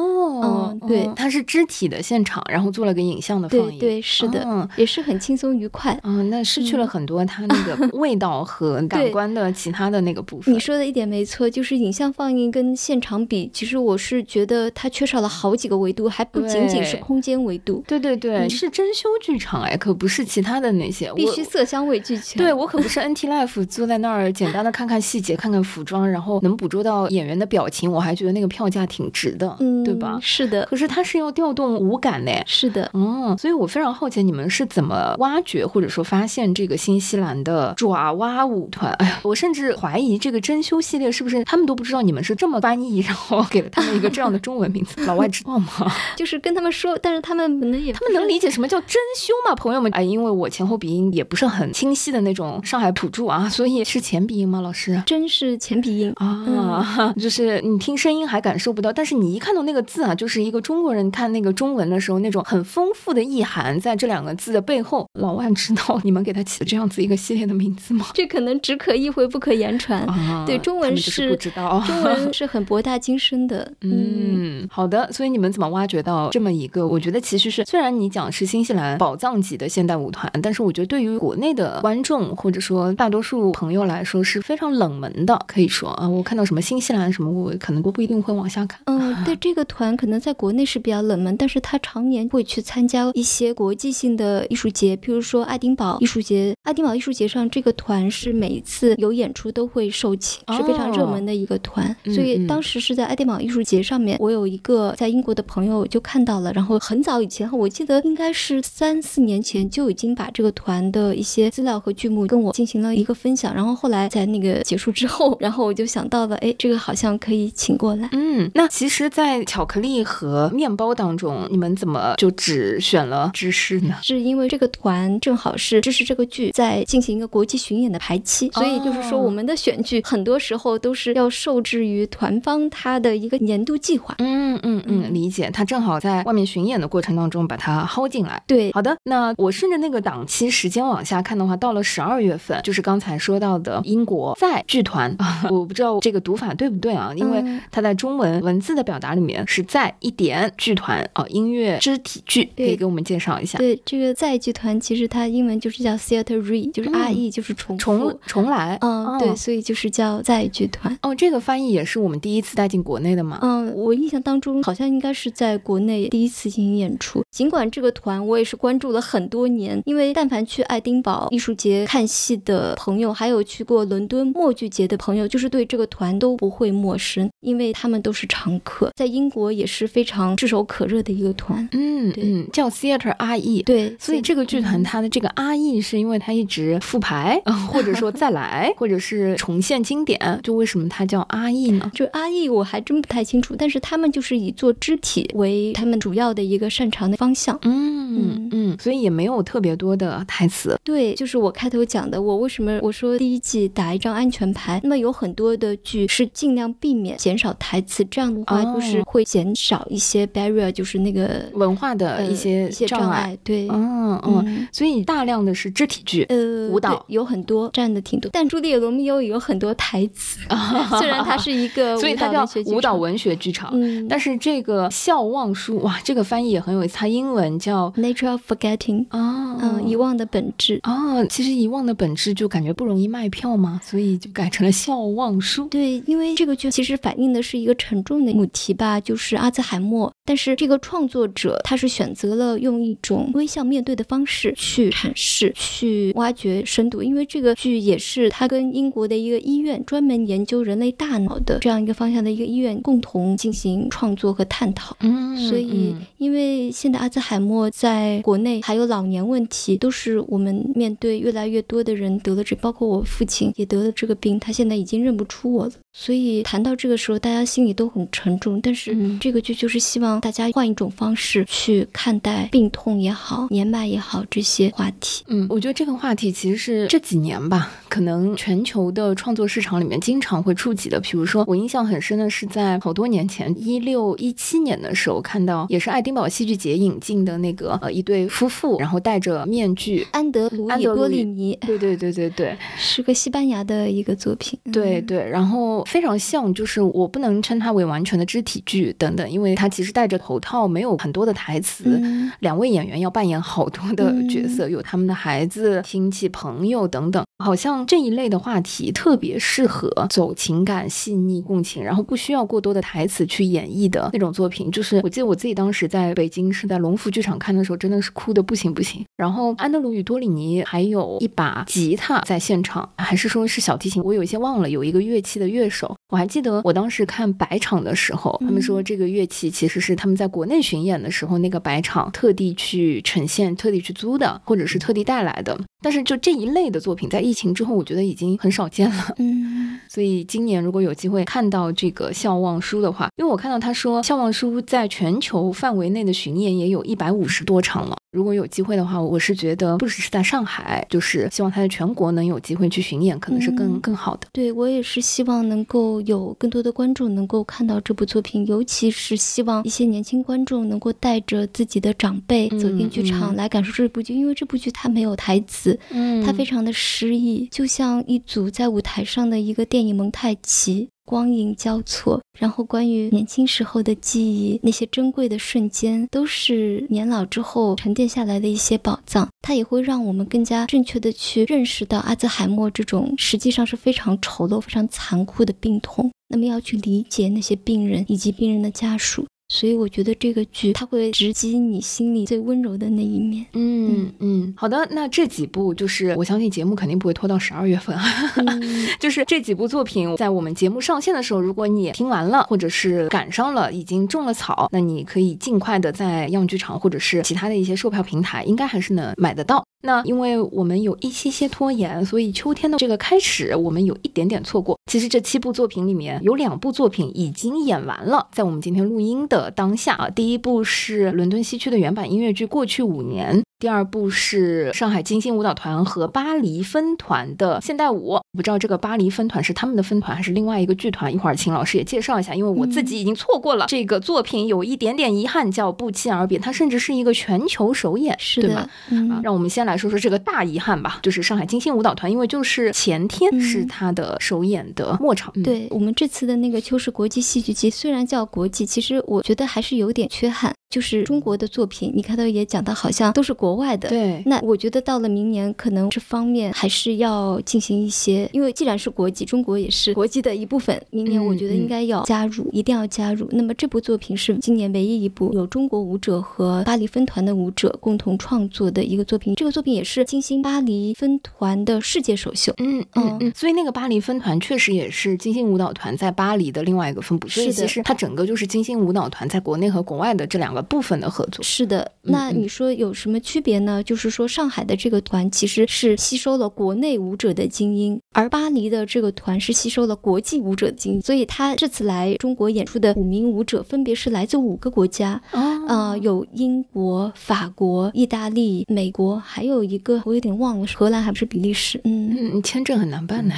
[0.42, 3.79] 哦，嗯对它是肢体的现场，然后做了个影像的放映。
[3.79, 5.98] 对对，是的，嗯也是很轻松愉快。
[6.02, 10.55] 嗯，那失去了嗯很多它那个 味道和感官的其他的那个部分。
[10.55, 20.95] 你说的一点没错，就是影像放映跟现场比，其实我是觉得它缺少了好几个维度，还不仅仅是空间维度，对对对，嗯是真修剧场哎，可不是其他的那些。
[21.14, 22.38] 必须色香味俱全。
[22.42, 30.18] 对我可不是 NT Life 坐在那儿简单的看看细节，看看服装，然后能捕捉到演员的表情，我还觉得那个票价挺值的，嗯，对吧？
[30.22, 32.32] 是的，可是它是要调动五感的。
[32.46, 32.90] 是的。
[32.94, 38.92] 嗯，所以我非常好奇你们是怎么挖掘或者说发现这个新西兰的爪哇舞团？
[38.94, 45.66] 哎呀，我甚至怀疑这个真修系列是不是他们都不知道你们是这么翻译，然后给了他们一个这样的中文名字，老外知道吗？
[46.16, 49.54] 就是跟他们说，但是他们可能也他们能理解什么叫真修吗？
[49.54, 54.61] 朋友们，哎，因为我前后鼻音也不是很清晰的那种上海土著啊， 所以是前鼻音吗？
[54.61, 55.03] 老师？
[55.05, 56.12] 真是前鼻音。
[56.14, 65.05] 啊，就是你听声音还感受不到，但是你一看到那个字啊，就是一个中国人看那个中文的时候，那种很丰富的意涵在这两个字的背后。
[65.14, 68.07] 老外知道你们给他起了这样子一个系列的名字吗？
[68.14, 70.01] 这可能只可意会不可言传。
[70.03, 71.83] 啊对中文是是不知道。
[71.87, 73.72] 中文是很博大精深的。
[73.81, 75.11] 嗯，嗯，好的。
[75.12, 76.87] 所以你们怎么挖掘到这么一个？
[76.87, 88.78] 我觉得其实是，虽然你讲是新西兰宝藏级的现代舞团，但是我觉得对于国内的观众或者说大多数朋友来说是非常冷门的，可以说啊，我看到什么新西兰什么，我可能都不一定会往下看。
[88.84, 96.54] 嗯，对， 这个团可能在国内是比较冷门，但是他常年会去参加一些国际性的艺术节，比如说爱丁堡艺术节。
[96.64, 101.96] 爱丁堡艺术节上，这个团是每一次有演出都会售罄，是非常热门的一个团。
[102.04, 113.55] 嗯所以嗯当时是在爱丁堡艺术节上面，我有一个在英国的朋友就看到了，然后很早以前，我记得应该是三四年前就已经把这个团的一些资料和剧目跟我进行了一个分享。
[113.55, 118.09] 然后后来在那个结束之后，然后我就想到了，哎，这个好像可以请过来。
[118.12, 123.94] 嗯，那其实，在巧克力和面包当中，你们怎么就只选了芝士呢？
[124.02, 134.14] 是因为这个团正好是芝士这个剧在进行一个国际巡演的排期，所以就是说哦我们的选剧很多时候都是要受制于团方他的一个年度计划。
[134.18, 135.50] 嗯嗯嗯，嗯理解。
[135.52, 138.42] 他正好在外面巡演的过程当中把它薅进来。
[138.46, 145.14] 对，好的，那我顺着那个档期时间往下看的话，到了十二月份，就是刚才说到的英国在剧团，
[145.50, 147.12] 我不知道这个读法对不对啊？
[147.14, 153.58] 因为嗯它在中文文字的表达里面是在一点剧团啊，音乐肢体剧，可以给我们介绍一下。
[153.58, 157.84] 对，这个在剧团其实它英文就是叫 theater re，就是嗯 R E 就是重复。
[157.84, 160.96] 重重来，嗯，哦对，所以就是叫在剧团。
[161.02, 163.38] 哦，这个翻译也是我们第一次带进国内的嘛？
[163.42, 167.22] 嗯，我印象当中好像应该是在国内第一次进行演出。
[167.30, 181.66] 尽管这个团我也是关注了很多年，因为但凡去爱丁堡艺术节看戏的朋友，还有去过伦敦默剧节的朋友，就是对这个团都不会陌生，因为他们都是常客，在英国也是非常炙手可热的一个团。
[181.70, 183.64] 对嗯嗯，叫 Theater RE。
[183.64, 191.90] 对，所以这个剧团嗯它的这个阿 E 是因为它一直复排，呃 或者说再来，或者是重现经典，就为什么它叫阿 E 呢？
[191.94, 197.59] 就阿 E 我还真不太清楚，但是他们就是以做肢体为他们主要的一个擅长的方向。
[197.62, 200.79] 嗯嗯，所以也没有特别多的台词。
[200.85, 204.79] 对，就是我开头讲的，我为什么我说第一季打一张安全牌？
[204.83, 213.37] 那么有很多的剧是尽量避免减少台词，这样的话哦就是会减少一些 barrier，就是那个文化的呃一些一些障碍。
[213.42, 214.68] 对，嗯嗯，嗯。
[214.70, 216.27] 所以大量的是肢体剧。
[216.29, 220.40] 呃，舞蹈有很多占的挺多，但《朱丽叶·罗密欧》也有很多台词，
[220.99, 224.03] 虽然它是一个 所以它叫舞蹈文学剧场舞蹈文学剧场。
[224.05, 226.96] 嗯，但是这个笑忘书，哇，这个翻译也很有意思。
[226.96, 230.78] 它英文叫 Nature of Forgetting，哦，嗯，遗忘的本质。
[230.82, 235.66] 啊，其实遗忘的本质就感觉不容易卖票嘛，所以就改成了笑忘书。
[235.68, 240.12] 对，因为这个剧其实反映的是一个沉重的母题吧，就是阿兹海默。
[240.24, 254.96] 但是这个创作者他是选择了用一种微笑面对的方式去阐释、去挖掘深度，因为这个剧也是他跟英国的一个医院专门研究人类大脑的这样一个方向的一个医院共同进行创作和探讨。
[255.00, 265.72] 嗯所以，因为现在阿兹海默在国内还有老年问题，都是是我们面对越来越多的人得了这，包括我父亲也得了这个病，他现在已经认不出我了。
[265.98, 268.61] 所以谈到这个时候，大家心里都很沉重。
[268.61, 275.24] 但是嗯这个剧就是希望大家换一种方式去看待病痛也好、年迈也好这些话题。
[275.28, 281.00] 嗯，我觉得这个话题其实是这几年吧，可能全球的创作市场里面经常会触及的。
[281.00, 290.06] 比如说，我印象很深的是在好多年前，一六一七年的时候，看到也是爱丁堡戏剧节引进的那个呃一对夫妇，然后戴着面具。
[290.12, 294.59] 安德鲁里波安德鲁里利尼对对对对对是个西班牙的一个作品。
[294.66, 301.85] 嗯对对，然后非常像，就是我不能称它为完全的肢体剧等等，因为它其实戴着头套，没有很多的台词。
[302.03, 307.25] 嗯两位演员要扮演好多的角色，有他们的孩子、亲戚、朋友等等。
[307.38, 314.70] 好像这一类的话题特别适合走情感细腻、共情，然后不需要过多的台词去演绎的那种作品。
[314.70, 319.05] 就是我记得我自己当时在北京是在龙福剧场看的时候，真的是哭的不行不行。
[319.16, 325.75] 然后安德鲁与多里尼还有一把吉他在现场，还是说是小提琴，我有一些忘了，有一个乐器的乐手。
[325.76, 325.95] 手。
[326.08, 335.58] 我还记得我当时看百场的时候，他们说这个乐器其实是他们在国内巡演的时候那个百场特地去呈现、特地去租的，或者是特地带来的。
[335.82, 339.14] 但是就这一类的作品，在疫情之后，我觉得已经很少见了。
[339.18, 347.96] 嗯所以今年如果有机会看到这个《笑忘书》的话，因为我看到他说《笑忘书》在全球范围内的巡演也有一百五十多场了。
[348.12, 354.26] 如果有机会的话，我是觉得不只是在上海，就是希望他在全国能有机会去巡演，可能是更、嗯更好的。
[354.32, 370.88] 对我也是希望能够有更多的观众能够看到这部作品，尤其是希望一些年轻观众能够带着自己的长辈走进剧场嗯来感受这部剧，因为这部剧它没有台词，嗯它非常的诗意，就像一组在舞台上的一个电影蒙太奇。
[371.06, 379.28] 光影交错，然后关于年轻时候的记忆，那些珍贵的瞬间，都是年老之后沉淀下来的一些宝藏。
[379.40, 386.10] 它也会让我们更加正确的去认识到阿兹海默这种实际上是非常丑陋、非常残酷的病痛。
[386.28, 389.24] 那么要去理解那些病人以及病人的家属。
[389.48, 393.46] 所以我觉得这个剧它会直击你心里最温柔的那一面。
[393.52, 397.96] 嗯嗯，好的，那这几部就是我相信节目肯定不会拖到十二月份，
[398.37, 409.64] 嗯 就是这几部作品在我们节目上线的时候，如果你听完了或者是赶上了，已经种了草，那你可以尽快的在样剧场或者是其他的一些售票平台，应该还是能买得到。
[409.87, 414.77] 那因为我们有一些些拖延，所以秋天的这个开始我们有一点点错过。
[414.90, 423.38] 其实这七部作品里面有两部作品已经演完了，在我们今天录音的当下啊，第一部是伦敦西区的原版音乐剧《过去五年》。
[423.66, 431.12] 第二部是上海金星舞蹈团和巴黎分团的现代舞，不知道这个巴黎分团是他们的分团还是另外一个剧团？
[431.12, 450.55] 一会儿请老师也介绍一下，因为我自己已经错过了这个作品，有一点点遗憾，叫《不期而别》，它甚至是一个全球首演，是的对吗？，嗯啊，让我们先来说说这个大遗憾吧，就是上海金星舞蹈团，因为就是前天嗯是他的首演的末场，嗯，对我们这次的那个秋实国际戏剧节，虽然叫国际，其实我觉得还是有点缺憾。
[450.68, 453.88] 就是中国的作品，你看到也讲的好像都是国外的。
[453.88, 460.80] 对，那我觉得到了明年，可能这方面还是要进行一些，因为既然是国际，中国也是国际的一部分。
[460.90, 463.28] 明年我觉得应该要加入，一定要加入。
[463.32, 469.34] 那么这部作品是今年唯一一部有中国舞者和巴黎分团的舞者共同创作的一个作品。
[469.34, 472.52] 这个作品也是金星巴黎分团的世界首秀。
[472.58, 481.42] 嗯嗯嗯，所以那个巴黎分团确实也是金星舞蹈团在巴黎的另外一个分部，所以是的其实它整个就是金星舞蹈团在国内和国外的这两个部分的合作。
[481.42, 483.83] 是的，那你说有什么区别呢？
[483.83, 501.81] 就是说上海的这个团其实是吸收了国内舞者的精英，而巴黎的这个团是吸收了国际舞者的精英，所以他这次来中国演出的五名舞者分别是来自五个国家，哦呃，有英国、法国、意大利、美国，还有一个我有点忘了，是荷兰还不是比利时？
[501.85, 503.35] 嗯，嗯，签证很难办的。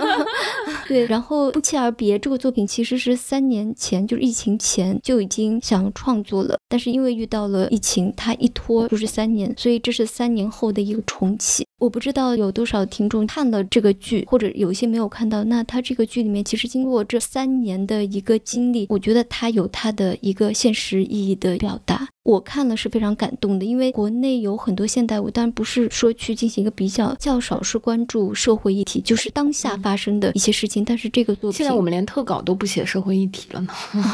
[0.88, 11.64] 对，然后不期而别这个作品其实是三年前，就是疫情前就已经想创作了，但是因为遇到了疫情，它一拖就是三年，所以这是三年后的一个重启。
[11.78, 15.42] 我不知道有多少听众看了这个剧，或者有些没有看到。
[15.44, 22.06] 那他这个剧里面，其实经过这三年的一个经历，我觉得他有他的一个现实意义的表达。
[22.26, 30.84] 我看了是非常感动的，因为国内有很多现代舞，但不是说去进行一个比较，较少是关注社会议题，就是当下发生的一些事情。
[30.84, 33.72] 但是这个作品，现在我们连特稿都不写社会议题了呢。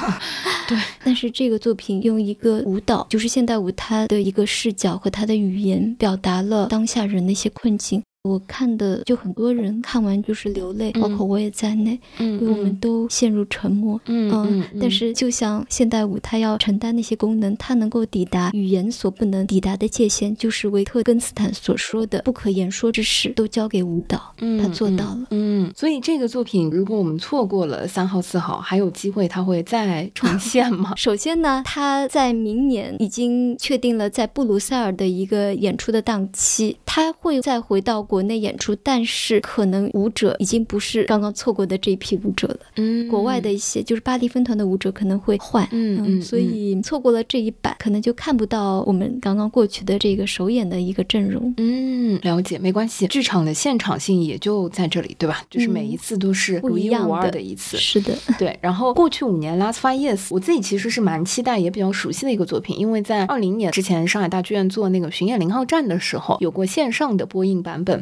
[0.68, 8.02] 对，但是这个作品用一个舞蹈，就是现代舞，它的一个视角和它的语言，表达了当下人的一些困境。
[8.28, 14.00] 我看的就很多人看完就是流泪，包括我也在内，嗯因为我们都陷入沉默。
[14.06, 24.32] 嗯嗯，但是就像现代舞，它要承担那些功能，它能够抵达语言所不能抵达的界限，就是维特根斯坦所说的“不可言说之事都交给舞蹈”，
[24.62, 25.26] 他做到了。
[25.30, 30.94] 嗯，所以这个作品，如果我们错过了三号、四号，还有机会它会再重 现吗？
[30.96, 42.58] 首先呢，他在明年已经确定了在布鲁塞尔的一个演出的档期，他会再回到国内演出，但是可能舞者已经不是刚刚错过的这一批舞者了。
[42.76, 51.54] 嗯，国外的一些就是巴黎分团的舞者可能会换，嗯嗯，所以错过了这一版，可能就看不到我们刚刚过去的这个首演的一个阵容。
[51.56, 55.42] 嗯，了解，没关系，剧场的现场性也就在这里，对吧？
[55.48, 57.78] 就是每一次都是独一无二的一次。
[57.78, 58.54] 是的， 对。
[58.60, 68.01] 然后过去五年，Last Five Years，我自己其实是蛮期待，也比较熟悉的一个作品，因为在二零年之前，上海大剧院做那个巡演零号站的时候，有过线上的播映版本。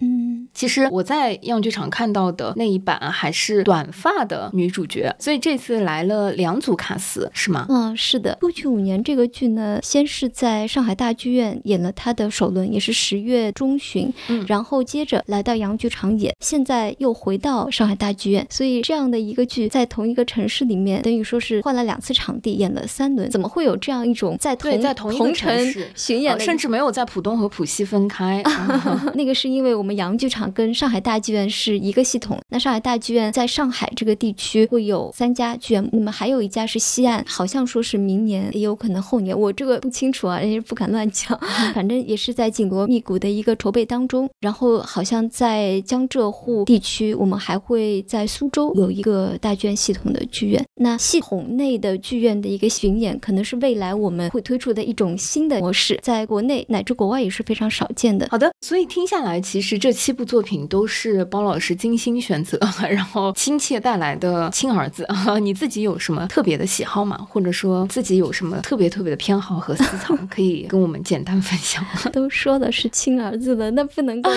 [0.00, 7.66] 嗯，其实我在样剧场看到的那一版还是短发的女主角，所以这次来了两组卡司，是吗？
[7.68, 8.36] 嗯，是的。
[8.40, 28.42] 过去五年这个剧呢，先是在上海大剧院演了它的首轮，也是十月中旬，嗯，然后接着来到洋剧场演，现在又回到上海大剧院，所以这样的一个剧在同一个城市里面，等于说是换了两次场地，演了三轮，怎么会有这样一种在同在同一个城市巡演的，甚至没有在浦东和浦西分开？
[29.14, 41.38] 那个是因为我我们洋剧场跟上海大剧院是一个系统，那上海大剧院在上海这个地区会有三家剧院，那么还有一家是西岸，好像说是明年也有可能后年，我这个不清楚啊，人家不敢乱讲，
[41.72, 44.28] 反正也是在紧锣密鼓的一个筹备当中。
[44.40, 50.60] 然后好像在江浙沪地区，我们还会在苏州有一个大剧院系统的剧院。
[50.80, 58.26] 那系统内的剧院的一个巡演，可能是未来我们会推出的一种新的模式，在国内乃至国外也是非常少见的。
[58.32, 62.58] 好的，所以听下来，其实这七部作品都是包老师精心选择，
[62.88, 65.06] 然后亲切带来的亲儿子。
[65.42, 67.18] 你自己有什么特别的喜好吗？
[67.30, 72.10] 或者说自己有什么特别特别的偏好和私藏， 可以跟我们简单分享吗？
[72.12, 74.30] 都说的是亲儿子了，那不能够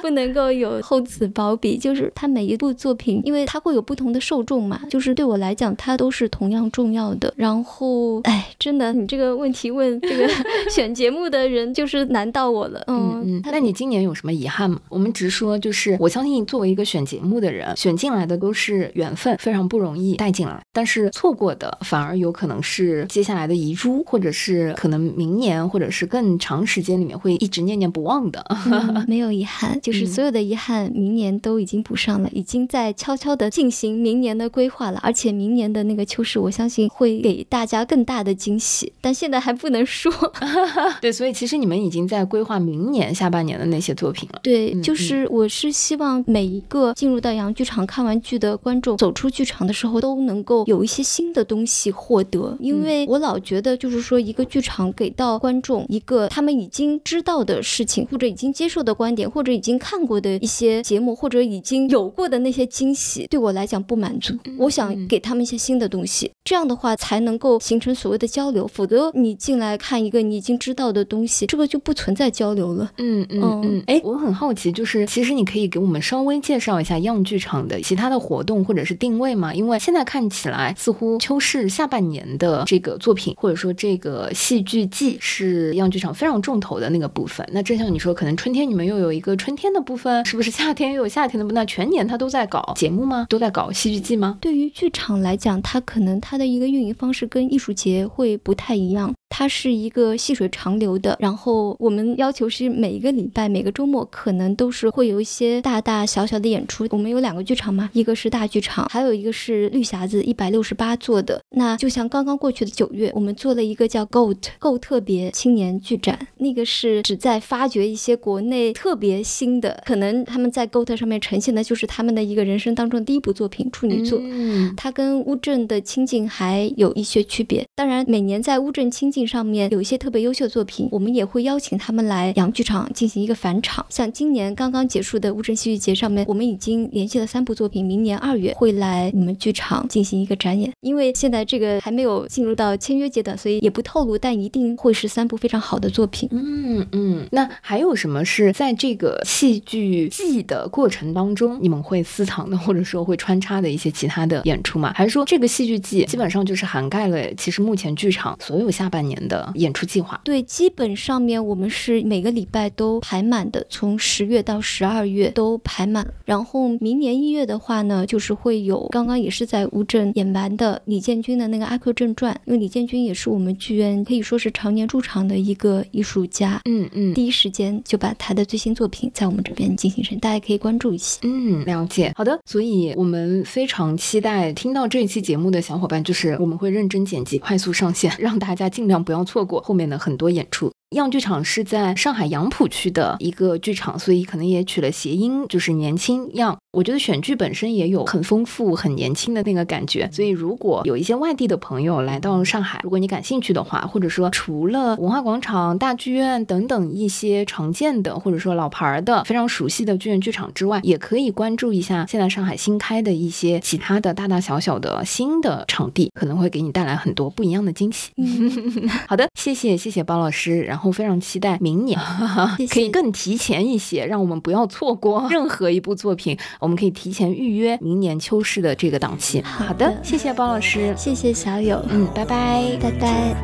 [0.00, 1.76] 不能够有厚此薄彼。
[1.78, 7.32] 就是他每一部作品，因为他会有不同的受众嘛，就是对我来讲，他都是同样重要的。
[7.36, 10.28] 然后，哎，真的，你这个问题问这个
[10.70, 12.82] 选节目的人，就是难到我了。
[12.86, 14.78] 嗯嗯，那你今年有什么遗憾吗？
[14.90, 20.60] 我们直说，就是我相信作为一个选节目的人，选进来的都是缘分，非常不容易带进来。
[20.74, 28.44] 但是错过的反而有可能是接下来的遗珠，或者是可能明年或者是更长时间里面会一直念念不忘的。
[29.08, 35.00] 没有遗憾，就是所有的遗憾，明年都已经补上了，已经在悄悄的进行明年的规划了。
[35.02, 40.12] 而且明年的那个秋实，我相信会给大家更大的惊喜，但现在还不能说。
[41.00, 44.40] 对，所以其实你们已经在规划明年下半年的那些作品了。
[44.42, 52.56] 对，就是我是希望每一个进入到洋剧场看完剧的观众，走出剧场的时候都能够有一些新的东西获得。
[52.60, 64.34] 因为我老觉得，就是说一个剧场给到观众一个他们已经知道的事情，或者已经接受的观点，或者已经看过的一些节目，或者已经有过的那些惊喜，对我来讲不满足。
[64.58, 68.66] 我想给他们一些新的东西，这样的话才能够形成所谓的交流。
[68.66, 72.90] 否则你进来看一个你已经知道的东西，这个就不存在交流了。
[72.98, 73.82] 嗯嗯嗯。
[73.86, 79.54] 哎，我很好奇，就是其实你可以给我们稍微介绍一下样剧场的其他的活动或者是定位吗？
[79.54, 87.46] 因为现在看起来似乎秋市下半年的这个作品，或者说这个戏剧季是样剧场非常重头的那个部分。
[87.52, 91.54] 那正像你说，可能春天你们又有一个春天的部分，是不是夏天又有夏天的部分？
[91.54, 93.26] 那全年它都在搞节目吗？
[93.28, 94.38] 都在搞戏剧季吗？
[94.40, 99.12] 对于剧场来讲，它可能它的一个运营方式跟艺术节会不太一样。
[99.30, 106.86] 它是一个细水长流的，然后我们要求是每一个礼拜、每个周末可能都是会有一些大大小小的演出。
[106.90, 111.40] 我们有两个剧场嘛，一个是大剧场，还有一个是绿匣子一百六十八座的。
[111.50, 124.18] 那就像刚刚过去的九月，我们做了一个叫 Goat Go 特别青年剧展，那个是旨在发掘一些国内特别新的，可能他们在 Goat 上面呈现的就是他们的一个人生当中的第一部作品处女座。
[124.20, 127.64] 嗯，它跟乌镇的清境还有一些区别。
[127.76, 133.84] 当然，每年在乌镇清上面有一些特别优秀的作品，我们也会邀请他们来洋剧场进行一个返场。
[133.88, 140.72] 像今年刚刚结束的乌镇戏剧节上面，我们已经联系了三部作品，明年二月会来你们剧场进行一个展演。
[140.80, 146.28] 因为现在这个还没有进入到签约阶段，所以也不透露，但一定会是三部非常好的作品。
[146.32, 154.92] 嗯嗯，那还有什么是在这个戏剧季的过程当中你们会私藏的，或者说会穿插的一些其他的演出吗？
[154.94, 160.20] 还是说这个戏剧季基本上就是涵盖了其实目前剧场所有下半年的演出计划？
[160.24, 166.06] 对，基本上面我们是每个礼拜都排满的，从十月到十二月都排满。
[166.24, 176.60] 然后明年一月的话呢，就是会有刚刚也是在乌镇演完的李建军的那个《阿 Q 正传》，因为李建军也是我们剧院可以说是常年驻场的一个艺术家。
[176.64, 181.18] 嗯嗯，第一时间就把他的最新作品在我们这边进行审，大家可以关注一下。
[181.22, 182.12] 嗯，了解。
[182.16, 190.72] 好的，所以我们非常期待听到这一期节目的小伙伴，就是我们会认真剪辑、快速上线，让大家尽量不要错过后面的很多演出。
[190.96, 196.58] 样剧场是在上海杨浦区的一个剧场，所以可能也取了谐音，就是年轻样。
[196.72, 200.08] 我觉得选剧本身也有很丰富、很年轻的那个感觉。
[200.12, 218.10] 所以如果有一些外地的朋友来到上海，如果你感兴趣的话，或者说除了文化广场、大剧院等等一些常见的或者说老牌的、非常熟悉的剧院剧场之外，也可以关注一下现在上海新开的一些其他的大大小小的新的场地，可能会给你带来很多不一样的惊喜。
[219.08, 221.98] 好的，谢谢谢谢包老师，然后非常期待明年
[222.70, 226.38] 可以更提前一些，让我们不要错过 任何一部作品。
[226.60, 229.42] 我们可以提前预约明年秋市的这个档期。
[229.42, 233.34] 好的，谢谢包老师，谢谢小友，嗯，拜拜，拜拜。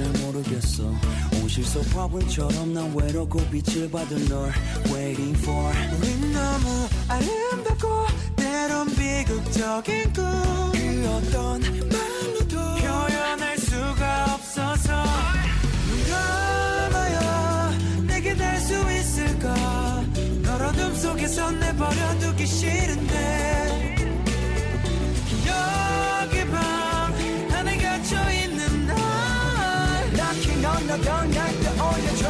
[0.00, 0.84] 잘 모르겠어.
[1.42, 4.50] 온실 속 화분처럼 난 외롭고 빛을 받은 널
[4.86, 5.74] waiting for.
[5.98, 15.04] 우린 너무 아름답고 때론 비극적인 꿈그 어떤 말로도 표현할 수가 없어서
[15.86, 20.02] 눈 감아요 내게 달수 있을까?
[20.42, 23.09] 널 어둠 속에서 내버려두기 싫은데
[30.90, 32.28] 너던 날 떠올려줘.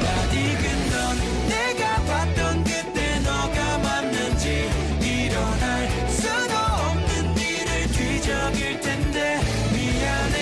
[0.00, 4.70] 낯익은 넌 내가 봤던 그때 너가 맞는지
[5.02, 9.40] 일어날 수도 없는 일을 뒤적일 텐데.
[9.72, 10.36] 미안해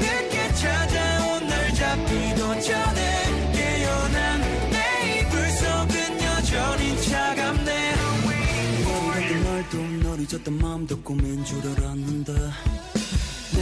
[0.00, 4.40] 늦게 찾아온 날 잡기도 전에 깨어난
[4.70, 7.76] 내 이불 속은 여전히 차갑네.
[10.18, 12.32] 잊었던 마음도 꿈인 줄 알았는데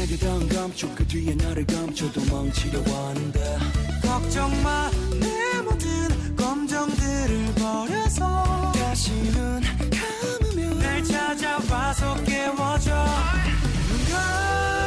[0.05, 3.59] 내게 단 감춰 그 뒤에 나를 감춰 도망치려 하는데
[4.02, 12.94] 걱정 마내 모든 검정들을 버려서 다시는 감으면 날 찾아와서 깨워줘.
[13.88, 14.14] 눈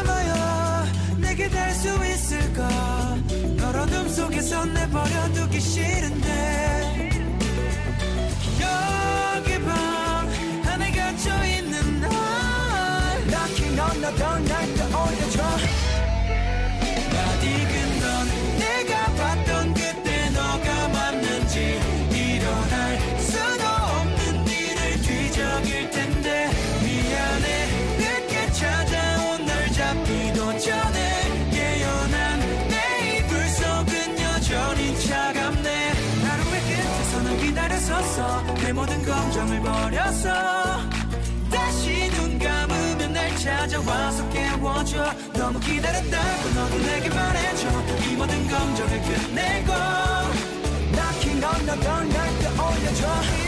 [0.06, 0.86] 감아요
[1.18, 3.18] 내게 달수 있을까?
[3.58, 7.10] 널 어둠 속에서 내버려두기 싫은데.
[8.56, 10.30] 기억의 방
[10.68, 12.38] 안에 갇혀있는 날.
[13.28, 14.47] Knocking on the door
[45.48, 47.70] 너무 기다렸다고 너도 내게 말해줘.
[48.10, 49.74] 이 모든 감정을 끝내고.
[50.92, 53.47] Knocking on the door 날 떠올려줘